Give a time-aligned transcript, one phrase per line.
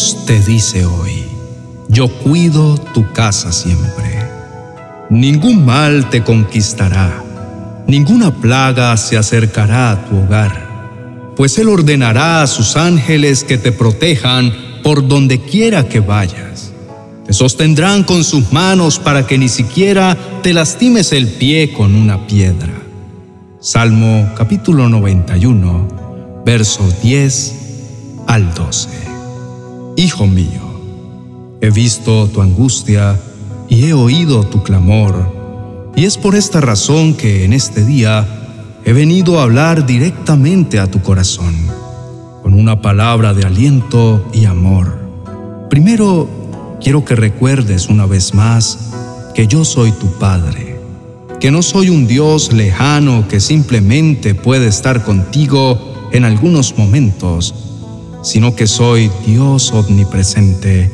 [0.00, 1.24] Dios te dice hoy,
[1.88, 4.18] yo cuido tu casa siempre.
[5.10, 7.22] Ningún mal te conquistará,
[7.86, 13.72] ninguna plaga se acercará a tu hogar, pues Él ordenará a sus ángeles que te
[13.72, 16.72] protejan por donde quiera que vayas.
[17.26, 22.26] Te sostendrán con sus manos para que ni siquiera te lastimes el pie con una
[22.26, 22.72] piedra.
[23.60, 27.54] Salmo capítulo 91, versos 10
[28.28, 29.09] al 12.
[30.00, 30.62] Hijo mío,
[31.60, 33.20] he visto tu angustia
[33.68, 38.26] y he oído tu clamor, y es por esta razón que en este día
[38.86, 41.54] he venido a hablar directamente a tu corazón,
[42.42, 45.66] con una palabra de aliento y amor.
[45.68, 46.26] Primero,
[46.82, 48.90] quiero que recuerdes una vez más
[49.34, 50.80] que yo soy tu Padre,
[51.40, 57.69] que no soy un Dios lejano que simplemente puede estar contigo en algunos momentos,
[58.22, 60.90] sino que soy Dios omnipresente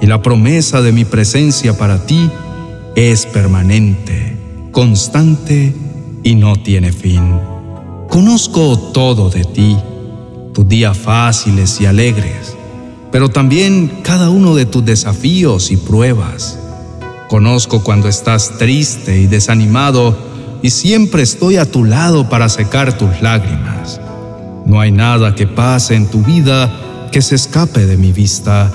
[0.00, 2.30] y la promesa de mi presencia para ti
[2.96, 4.36] es permanente,
[4.72, 5.74] constante
[6.22, 7.38] y no tiene fin.
[8.08, 9.76] Conozco todo de ti,
[10.52, 12.56] tus días fáciles y alegres,
[13.12, 16.58] pero también cada uno de tus desafíos y pruebas.
[17.28, 20.16] Conozco cuando estás triste y desanimado
[20.62, 24.00] y siempre estoy a tu lado para secar tus lágrimas.
[24.66, 26.70] No hay nada que pase en tu vida
[27.12, 28.70] que se escape de mi vista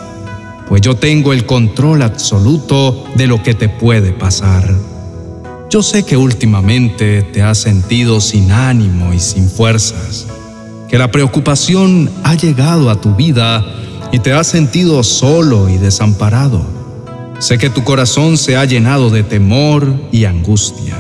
[0.67, 4.73] pues yo tengo el control absoluto de lo que te puede pasar.
[5.69, 10.25] Yo sé que últimamente te has sentido sin ánimo y sin fuerzas,
[10.89, 13.63] que la preocupación ha llegado a tu vida
[14.11, 16.66] y te has sentido solo y desamparado.
[17.39, 20.95] Sé que tu corazón se ha llenado de temor y angustia,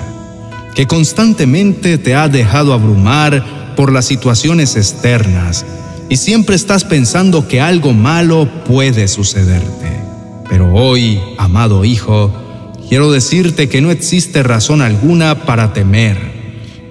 [0.75, 3.43] que constantemente te ha dejado abrumar
[3.75, 5.65] por las situaciones externas
[6.09, 10.01] y siempre estás pensando que algo malo puede sucederte.
[10.49, 12.31] Pero hoy, amado hijo,
[12.87, 16.17] quiero decirte que no existe razón alguna para temer,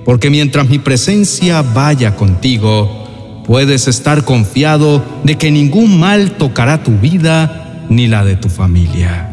[0.05, 6.99] porque mientras mi presencia vaya contigo, puedes estar confiado de que ningún mal tocará tu
[6.99, 9.31] vida ni la de tu familia.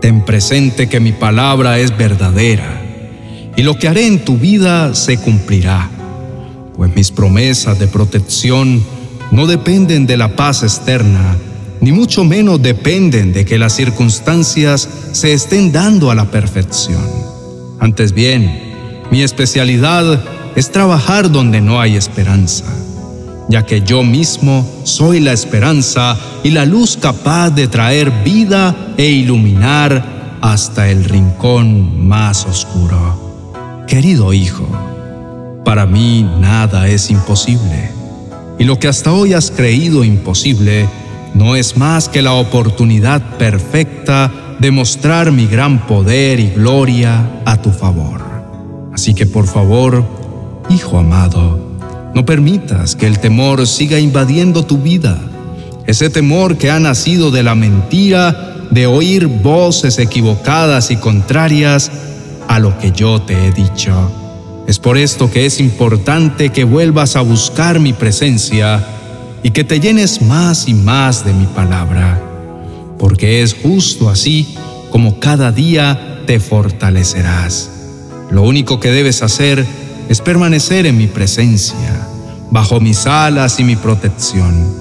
[0.00, 2.82] Ten presente que mi palabra es verdadera
[3.56, 5.90] y lo que haré en tu vida se cumplirá,
[6.76, 8.82] pues mis promesas de protección
[9.30, 11.36] no dependen de la paz externa,
[11.80, 17.02] ni mucho menos dependen de que las circunstancias se estén dando a la perfección.
[17.80, 20.22] Antes bien, mi especialidad
[20.56, 22.64] es trabajar donde no hay esperanza,
[23.48, 29.06] ya que yo mismo soy la esperanza y la luz capaz de traer vida e
[29.06, 33.84] iluminar hasta el rincón más oscuro.
[33.86, 34.66] Querido hijo,
[35.64, 37.94] para mí nada es imposible
[38.58, 40.88] y lo que hasta hoy has creído imposible
[41.34, 47.60] no es más que la oportunidad perfecta de mostrar mi gran poder y gloria a
[47.60, 48.22] tu favor.
[48.92, 50.04] Así que por favor,
[50.70, 51.58] hijo amado,
[52.14, 55.18] no permitas que el temor siga invadiendo tu vida.
[55.86, 61.90] Ese temor que ha nacido de la mentira de oír voces equivocadas y contrarias
[62.46, 64.23] a lo que yo te he dicho.
[64.66, 68.84] Es por esto que es importante que vuelvas a buscar mi presencia
[69.42, 72.20] y que te llenes más y más de mi palabra,
[72.98, 74.54] porque es justo así
[74.90, 77.70] como cada día te fortalecerás.
[78.30, 79.66] Lo único que debes hacer
[80.08, 82.08] es permanecer en mi presencia,
[82.50, 84.74] bajo mis alas y mi protección,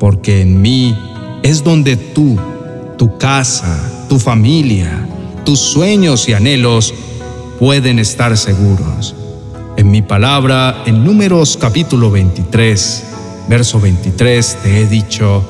[0.00, 0.98] porque en mí
[1.44, 2.36] es donde tú,
[2.98, 5.06] tu casa, tu familia,
[5.44, 6.92] tus sueños y anhelos
[7.58, 9.14] pueden estar seguros.
[9.76, 13.04] En mi palabra, en Números capítulo 23,
[13.48, 15.44] verso 23, te he dicho,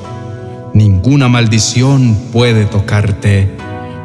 [0.73, 3.51] ninguna maldición puede tocarte,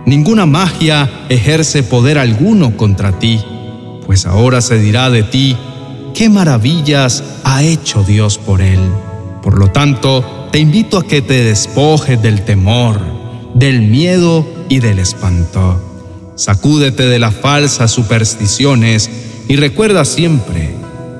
[0.06, 3.40] ninguna magia ejerce poder alguno contra ti,
[4.06, 5.56] pues ahora se dirá de ti,
[6.14, 8.80] qué maravillas ha hecho Dios por él.
[9.42, 13.00] Por lo tanto, te invito a que te despojes del temor,
[13.54, 15.89] del miedo y del espanto
[16.40, 19.10] Sacúdete de las falsas supersticiones
[19.46, 20.70] y recuerda siempre,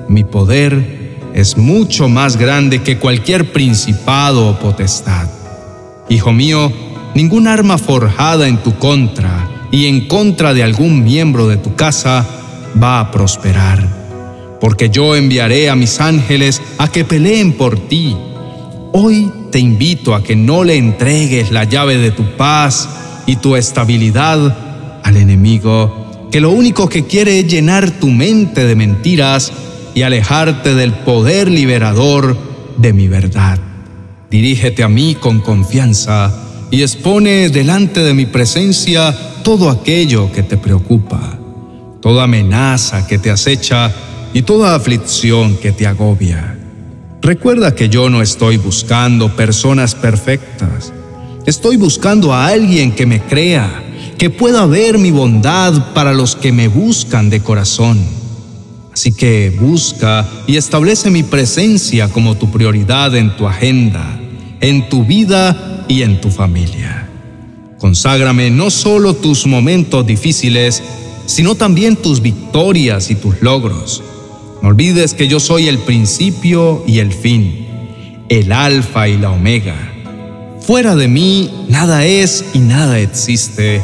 [0.09, 5.29] mi poder es mucho más grande que cualquier principado o potestad.
[6.09, 6.73] Hijo mío,
[7.13, 12.25] ningún arma forjada en tu contra y en contra de algún miembro de tu casa
[12.81, 18.17] va a prosperar, porque yo enviaré a mis ángeles a que peleen por ti.
[18.91, 22.89] Hoy te invito a que no le entregues la llave de tu paz
[23.27, 24.70] y tu estabilidad
[25.03, 29.51] al enemigo, que lo único que quiere es llenar tu mente de mentiras
[29.93, 32.37] y alejarte del poder liberador
[32.77, 33.59] de mi verdad.
[34.29, 36.33] Dirígete a mí con confianza
[36.71, 39.13] y expone delante de mi presencia
[39.43, 41.37] todo aquello que te preocupa,
[42.01, 43.91] toda amenaza que te acecha
[44.33, 46.57] y toda aflicción que te agobia.
[47.21, 50.93] Recuerda que yo no estoy buscando personas perfectas.
[51.45, 53.83] Estoy buscando a alguien que me crea,
[54.21, 57.99] que pueda ver mi bondad para los que me buscan de corazón.
[58.93, 64.19] Así que busca y establece mi presencia como tu prioridad en tu agenda,
[64.59, 67.09] en tu vida y en tu familia.
[67.79, 70.83] Conságrame no solo tus momentos difíciles,
[71.25, 74.03] sino también tus victorias y tus logros.
[74.61, 77.65] No olvides que yo soy el principio y el fin,
[78.29, 79.75] el alfa y la omega.
[80.61, 83.81] Fuera de mí nada es y nada existe,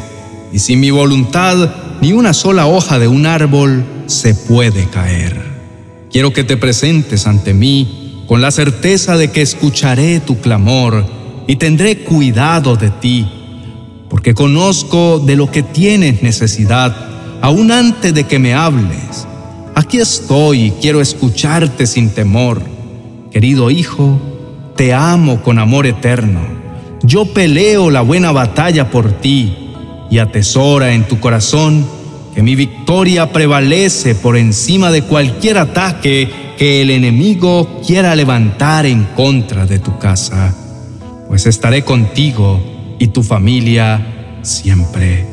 [0.52, 5.40] y sin mi voluntad ni una sola hoja de un árbol se puede caer.
[6.10, 11.04] Quiero que te presentes ante mí con la certeza de que escucharé tu clamor
[11.46, 13.26] y tendré cuidado de ti,
[14.08, 16.94] porque conozco de lo que tienes necesidad
[17.40, 19.26] aún antes de que me hables.
[19.74, 22.60] Aquí estoy y quiero escucharte sin temor.
[23.30, 24.20] Querido Hijo,
[24.76, 26.40] te amo con amor eterno.
[27.02, 29.67] Yo peleo la buena batalla por ti
[30.10, 31.86] y atesora en tu corazón
[32.34, 39.04] que mi victoria prevalece por encima de cualquier ataque que el enemigo quiera levantar en
[39.16, 40.54] contra de tu casa,
[41.28, 42.60] pues estaré contigo
[42.98, 45.26] y tu familia siempre.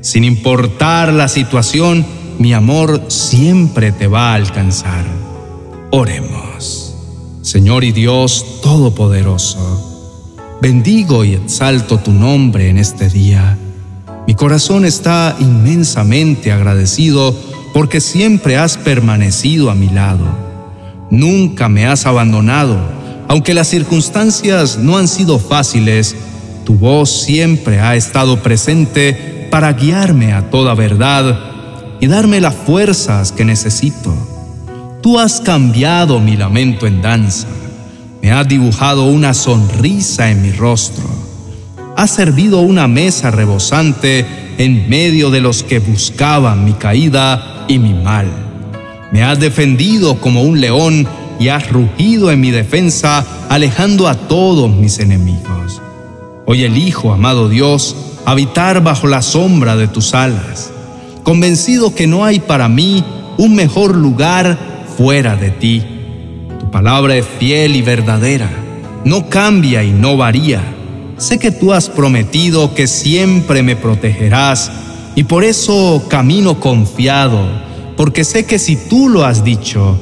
[0.00, 2.06] Sin importar la situación,
[2.38, 5.04] mi amor siempre te va a alcanzar.
[5.90, 6.86] Oremos.
[7.42, 13.56] Señor y Dios Todopoderoso, bendigo y exalto tu nombre en este día.
[14.26, 17.34] Mi corazón está inmensamente agradecido
[17.72, 20.24] porque siempre has permanecido a mi lado.
[21.10, 22.76] Nunca me has abandonado,
[23.28, 26.16] aunque las circunstancias no han sido fáciles,
[26.64, 31.38] tu voz siempre ha estado presente para guiarme a toda verdad
[32.00, 34.12] y darme las fuerzas que necesito.
[35.02, 37.46] Tú has cambiado mi lamento en danza,
[38.20, 41.04] me has dibujado una sonrisa en mi rostro,
[41.96, 44.26] has servido una mesa rebosante
[44.58, 48.28] en medio de los que buscaban mi caída y mi mal.
[49.12, 51.06] Me has defendido como un león
[51.40, 55.80] y has rugido en mi defensa, alejando a todos mis enemigos.
[56.46, 60.72] Hoy elijo, amado Dios, habitar bajo la sombra de tus alas
[61.26, 63.02] convencido que no hay para mí
[63.36, 64.56] un mejor lugar
[64.96, 65.82] fuera de ti.
[66.60, 68.48] Tu palabra es fiel y verdadera,
[69.04, 70.75] no cambia y no varía.
[71.18, 74.70] Sé que tú has prometido que siempre me protegerás
[75.14, 77.40] y por eso camino confiado,
[77.96, 79.98] porque sé que si tú lo has dicho,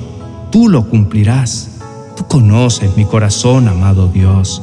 [0.50, 1.70] tú lo cumplirás.
[2.16, 4.62] Tú conoces mi corazón, amado Dios.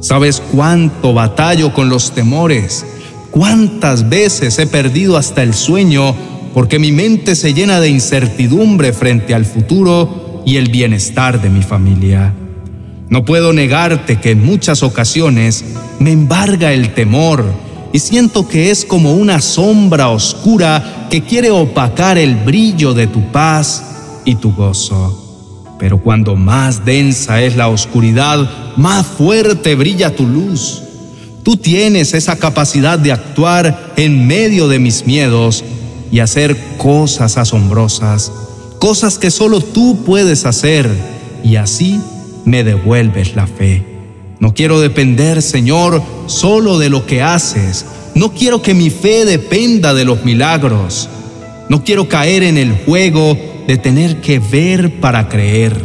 [0.00, 2.84] Sabes cuánto batallo con los temores
[3.30, 6.14] ¿Cuántas veces he perdido hasta el sueño
[6.52, 11.62] porque mi mente se llena de incertidumbre frente al futuro y el bienestar de mi
[11.62, 12.34] familia?
[13.10, 15.64] No puedo negarte que en muchas ocasiones
[15.98, 17.44] me embarga el temor
[17.92, 23.32] y siento que es como una sombra oscura que quiere opacar el brillo de tu
[23.32, 23.82] paz
[24.24, 25.74] y tu gozo.
[25.76, 30.80] Pero cuando más densa es la oscuridad, más fuerte brilla tu luz.
[31.42, 35.64] Tú tienes esa capacidad de actuar en medio de mis miedos
[36.12, 38.30] y hacer cosas asombrosas,
[38.78, 40.88] cosas que solo tú puedes hacer,
[41.42, 41.98] y así
[42.44, 43.84] me devuelves la fe.
[44.38, 47.84] No quiero depender, Señor, solo de lo que haces.
[48.14, 51.08] No quiero que mi fe dependa de los milagros.
[51.68, 55.76] No quiero caer en el juego de tener que ver para creer.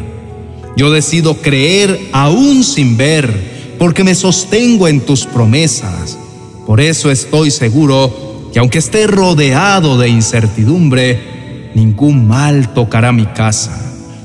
[0.77, 6.17] Yo decido creer aún sin ver porque me sostengo en tus promesas.
[6.65, 13.81] Por eso estoy seguro que aunque esté rodeado de incertidumbre, ningún mal tocará mi casa.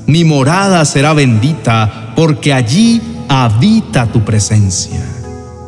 [0.07, 5.03] Mi morada será bendita, porque allí habita tu presencia.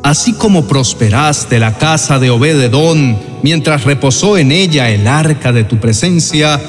[0.04, 5.80] Así como prosperaste la casa de Obededón mientras reposó en ella el arca de tu
[5.80, 6.62] presencia,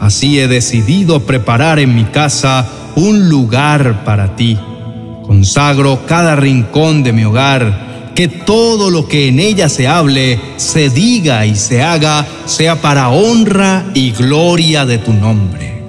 [0.00, 4.58] así he decidido preparar en mi casa un lugar para ti
[5.28, 10.90] Consagro cada rincón de mi hogar, que todo lo que en ella se hable, se
[10.90, 15.84] diga y se haga, sea para honra y gloria de tu nombre.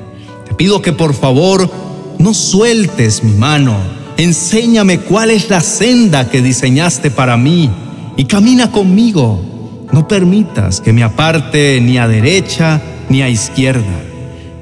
[0.48, 1.91] Te pido que por favor
[2.22, 3.76] no sueltes mi mano,
[4.18, 7.70] enséñame cuál es la senda que diseñaste para mí
[8.18, 9.88] y camina conmigo.
[9.92, 14.04] No permitas que me aparte ni a derecha ni a izquierda.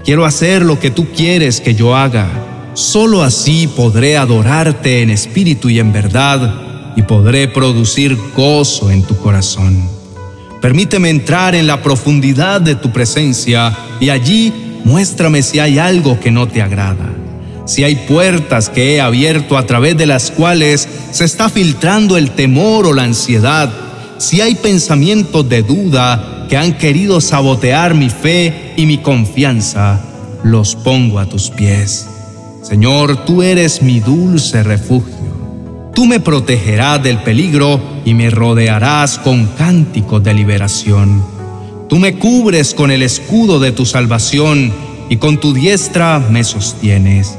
[0.03, 2.27] Quiero hacer lo que tú quieres que yo haga
[2.79, 9.17] Solo así podré adorarte en espíritu y en verdad y podré producir gozo en tu
[9.17, 9.89] corazón.
[10.61, 14.53] Permíteme entrar en la profundidad de tu presencia y allí
[14.85, 17.09] muéstrame si hay algo que no te agrada,
[17.69, 22.31] si hay puertas que he abierto a través de las cuales se está filtrando el
[22.31, 23.71] temor o la ansiedad,
[24.17, 30.01] si hay pensamientos de duda que han querido sabotear mi fe y mi confianza,
[30.43, 32.07] los pongo a tus pies.
[32.63, 35.91] Señor, tú eres mi dulce refugio.
[35.93, 41.23] Tú me protegerás del peligro y me rodearás con cánticos de liberación.
[41.87, 44.73] Tú me cubres con el escudo de tu salvación
[45.07, 47.37] y con tu diestra me sostienes.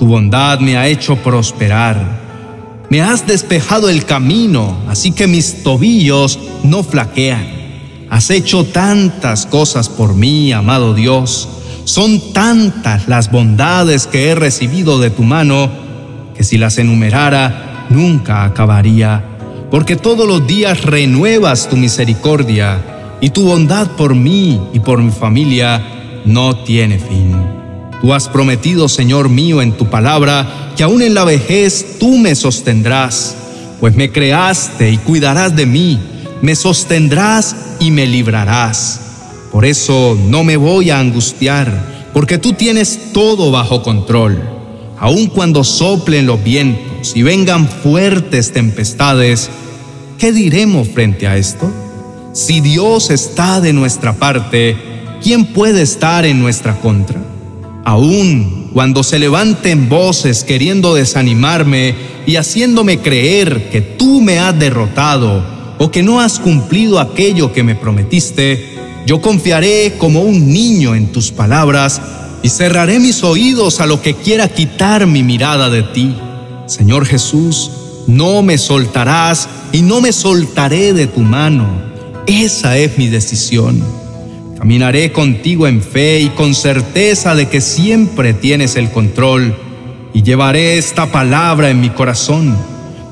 [0.00, 2.18] Tu bondad me ha hecho prosperar.
[2.88, 7.46] Me has despejado el camino, así que mis tobillos no flaquean.
[8.10, 11.48] Has hecho tantas cosas por mí, amado Dios
[11.84, 15.68] son tantas las bondades que he recibido de tu mano
[16.36, 19.24] que si las enumerara nunca acabaría,
[19.72, 22.78] porque todos los días renuevas tu misericordia
[23.20, 25.82] y tu bondad por mí y por mi familia
[26.24, 27.59] no tiene fin.
[28.00, 32.34] Tú has prometido, Señor mío, en tu palabra, que aún en la vejez tú me
[32.34, 33.36] sostendrás,
[33.80, 36.00] pues me creaste y cuidarás de mí,
[36.42, 39.00] me sostendrás y me librarás
[39.50, 44.40] por eso no me voy a angustiar, porque tú tienes todo bajo control.
[44.98, 49.50] Aun cuando soplen los vientos y vengan fuertes tempestades,
[50.18, 51.70] ¿qué diremos frente a esto?
[52.32, 54.76] Si Dios está de nuestra parte,
[55.20, 57.20] ¿quién puede estar en nuestra contra?
[57.90, 65.44] Aun cuando se levanten voces queriendo desanimarme y haciéndome creer que tú me has derrotado
[65.76, 71.10] o que no has cumplido aquello que me prometiste, yo confiaré como un niño en
[71.10, 72.00] tus palabras
[72.44, 76.14] y cerraré mis oídos a lo que quiera quitar mi mirada de ti.
[76.66, 77.72] Señor Jesús,
[78.06, 81.66] no me soltarás y no me soltaré de tu mano.
[82.28, 83.99] Esa es mi decisión.
[84.60, 89.56] Caminaré contigo en fe y con certeza de que siempre tienes el control
[90.12, 92.54] y llevaré esta palabra en mi corazón.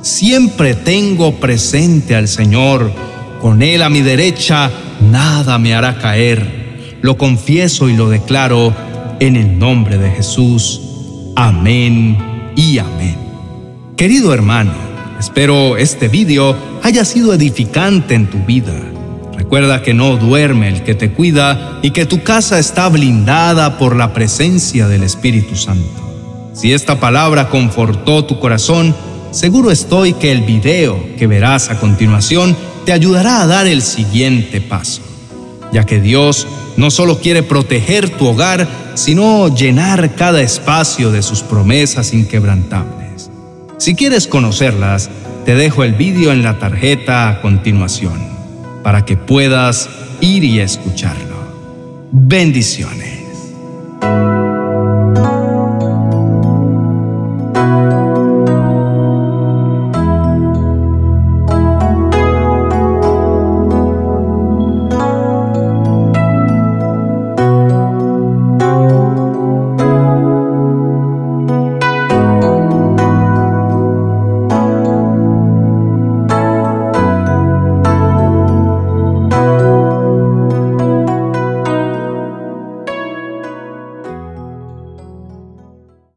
[0.03, 2.93] Siempre tengo presente al Señor,
[3.41, 4.71] con Él a mi derecha
[5.11, 6.99] nada me hará caer.
[7.01, 8.75] Lo confieso y lo declaro
[9.19, 10.83] en el nombre de Jesús.
[11.35, 13.17] Amén y amén.
[13.97, 14.75] Querido hermano,
[15.19, 18.75] espero este video haya sido edificante en tu vida.
[19.39, 23.95] Recuerda que no duerme el que te cuida y que tu casa está blindada por
[23.95, 26.51] la presencia del Espíritu Santo.
[26.55, 28.97] Si esta palabra confortó tu corazón,
[29.31, 34.61] seguro estoy que el video que verás a continuación te ayudará a dar el siguiente
[34.61, 35.03] paso,
[35.73, 41.43] ya que Dios no solo quiere proteger tu hogar, sino llenar cada espacio de sus
[41.43, 43.31] promesas inquebrantables.
[43.79, 45.11] Si quieres conocerlas,
[45.45, 48.38] te dejo el vídeo en la tarjeta a continuación,
[48.83, 49.89] para que puedas
[50.21, 51.37] ir y escucharlo.
[52.13, 53.08] Bendiciones.